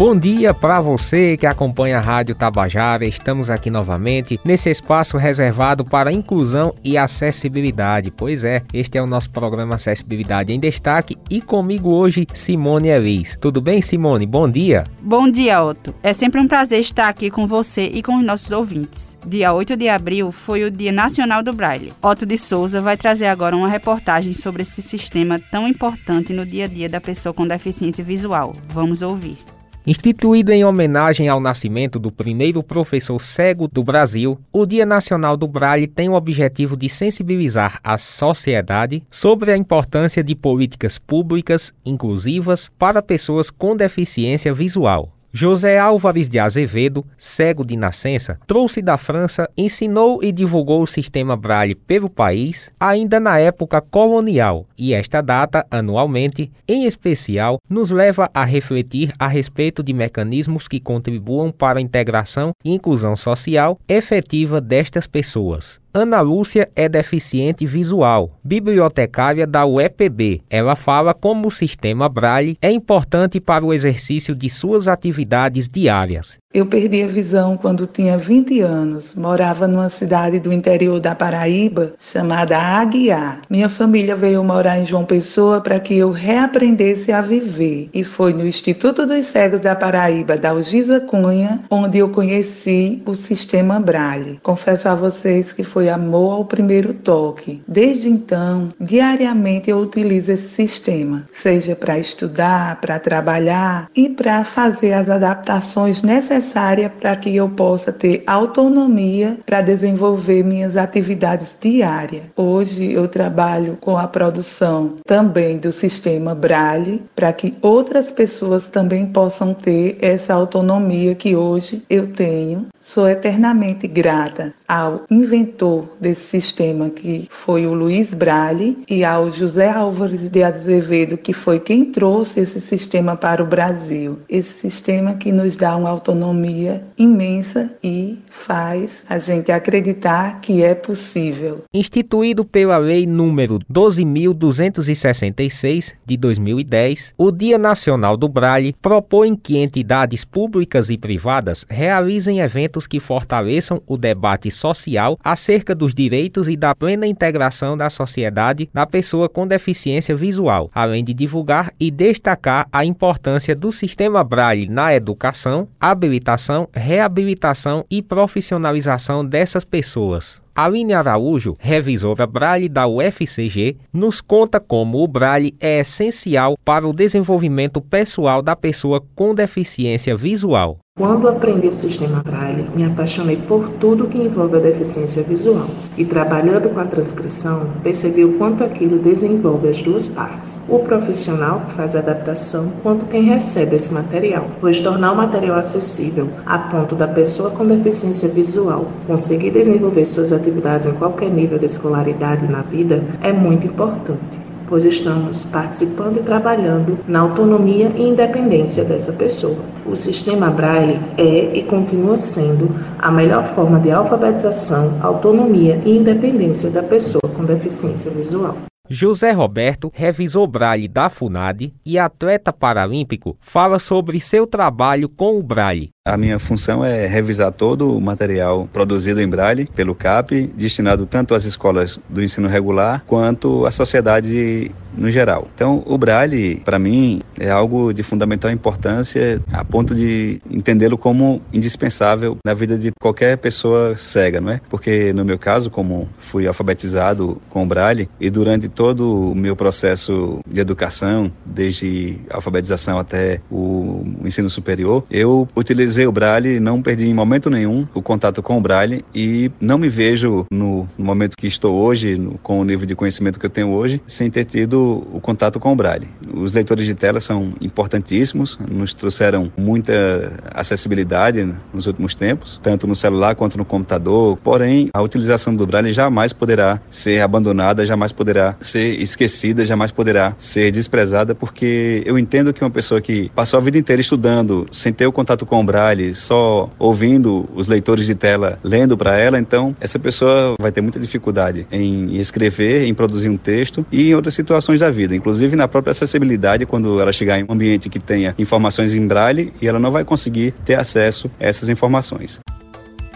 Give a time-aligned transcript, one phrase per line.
[0.00, 3.04] Bom dia para você que acompanha a Rádio Tabajara.
[3.04, 8.10] Estamos aqui novamente nesse espaço reservado para inclusão e acessibilidade.
[8.10, 13.36] Pois é, este é o nosso programa Acessibilidade em Destaque e comigo hoje Simone Elis.
[13.38, 14.24] Tudo bem, Simone?
[14.24, 14.84] Bom dia.
[15.02, 15.94] Bom dia, Otto.
[16.02, 19.18] É sempre um prazer estar aqui com você e com os nossos ouvintes.
[19.26, 21.92] Dia 8 de abril foi o Dia Nacional do Braille.
[22.00, 26.64] Otto de Souza vai trazer agora uma reportagem sobre esse sistema tão importante no dia
[26.64, 28.54] a dia da pessoa com deficiência visual.
[28.72, 29.49] Vamos ouvir.
[29.86, 35.48] Instituído em homenagem ao nascimento do primeiro professor cego do Brasil, o Dia Nacional do
[35.48, 42.70] Braille tem o objetivo de sensibilizar a sociedade sobre a importância de políticas públicas inclusivas
[42.78, 45.14] para pessoas com deficiência visual.
[45.32, 51.36] José Álvares de Azevedo, cego de nascença, trouxe da França, ensinou e divulgou o sistema
[51.36, 58.28] Braille pelo país ainda na época colonial, e esta data, anualmente, em especial, nos leva
[58.34, 64.60] a refletir a respeito de mecanismos que contribuam para a integração e inclusão social efetiva
[64.60, 65.80] destas pessoas.
[65.92, 70.40] Ana Lúcia é deficiente visual, bibliotecária da UEPB.
[70.48, 75.19] Ela fala como o sistema Braille é importante para o exercício de suas atividades
[75.68, 76.40] diárias.
[76.52, 79.14] Eu perdi a visão quando tinha 20 anos.
[79.14, 83.42] Morava numa cidade do interior da Paraíba chamada Aguiar.
[83.48, 87.88] Minha família veio morar em João Pessoa para que eu reaprendesse a viver.
[87.94, 93.14] E foi no Instituto dos Cegos da Paraíba, da Algisa Cunha, onde eu conheci o
[93.14, 94.40] sistema Braille.
[94.42, 97.62] Confesso a vocês que foi amor ao primeiro toque.
[97.68, 104.94] Desde então, diariamente eu utilizo esse sistema, seja para estudar, para trabalhar e para fazer
[104.94, 112.24] as adaptações necessárias necessária para que eu possa ter autonomia para desenvolver minhas atividades diárias.
[112.36, 119.06] Hoje eu trabalho com a produção também do sistema Braille para que outras pessoas também
[119.06, 122.66] possam ter essa autonomia que hoje eu tenho.
[122.78, 129.68] Sou eternamente grata ao inventor desse sistema que foi o Luiz Braille e ao José
[129.68, 134.18] Álvares de Azevedo que foi quem trouxe esse sistema para o Brasil.
[134.28, 140.62] Esse sistema que nos dá uma autonomia autonomia imensa e faz a gente acreditar que
[140.62, 141.64] é possível.
[141.72, 150.24] Instituído pela Lei número 12.266 de 2010, o Dia Nacional do Braille propõe que entidades
[150.24, 156.74] públicas e privadas realizem eventos que fortaleçam o debate social acerca dos direitos e da
[156.74, 162.84] plena integração da sociedade da pessoa com deficiência visual, além de divulgar e destacar a
[162.84, 170.42] importância do sistema Braille na educação, habilitação habilitação, reabilitação e profissionalização dessas pessoas.
[170.54, 176.92] Aline Araújo, revisora Braille da UFCG, nos conta como o Braille é essencial para o
[176.92, 180.78] desenvolvimento pessoal da pessoa com deficiência visual.
[181.00, 185.66] Quando aprendi o sistema Braille, me apaixonei por tudo que envolve a deficiência visual.
[185.96, 191.60] E trabalhando com a transcrição, percebi o quanto aquilo desenvolve as duas partes: o profissional
[191.60, 194.50] que faz a adaptação, quanto quem recebe esse material.
[194.60, 200.32] Pois tornar o material acessível a ponto da pessoa com deficiência visual conseguir desenvolver suas
[200.32, 206.22] atividades em qualquer nível de escolaridade na vida é muito importante pois estamos participando e
[206.22, 209.58] trabalhando na autonomia e independência dessa pessoa.
[209.84, 216.70] O sistema Braille é e continua sendo a melhor forma de alfabetização, autonomia e independência
[216.70, 218.56] da pessoa com deficiência visual.
[218.92, 225.42] José Roberto, revisor Braille da FUNAD e atleta paralímpico, fala sobre seu trabalho com o
[225.44, 225.90] Braille.
[226.02, 231.34] A minha função é revisar todo o material produzido em Braille pelo CAP, destinado tanto
[231.34, 235.46] às escolas do ensino regular quanto à sociedade no geral.
[235.54, 241.42] Então, o Braille, para mim, é algo de fundamental importância, a ponto de entendê-lo como
[241.52, 244.60] indispensável na vida de qualquer pessoa cega, não é?
[244.70, 249.54] Porque, no meu caso, como fui alfabetizado com o Braille, e durante todo o meu
[249.54, 256.60] processo de educação, desde a alfabetização até o ensino superior, eu utilizei utilizei o Braille,
[256.60, 260.88] não perdi em momento nenhum o contato com o Braille e não me vejo no,
[260.96, 264.30] momento que estou hoje, no, com o nível de conhecimento que eu tenho hoje, sem
[264.30, 266.06] ter tido o contato com o Braille.
[266.32, 272.94] Os leitores de tela são importantíssimos, nos trouxeram muita acessibilidade nos últimos tempos, tanto no
[272.94, 274.38] celular quanto no computador.
[274.44, 280.34] Porém, a utilização do Braille jamais poderá ser abandonada, jamais poderá ser esquecida, jamais poderá
[280.38, 284.92] ser desprezada, porque eu entendo que uma pessoa que passou a vida inteira estudando sem
[284.92, 289.18] ter o contato com o Braille braille só ouvindo os leitores de tela lendo para
[289.18, 294.10] ela, então essa pessoa vai ter muita dificuldade em escrever, em produzir um texto e
[294.10, 297.88] em outras situações da vida, inclusive na própria acessibilidade, quando ela chegar em um ambiente
[297.88, 302.40] que tenha informações em braille e ela não vai conseguir ter acesso a essas informações.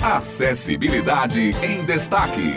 [0.01, 2.55] Acessibilidade em destaque.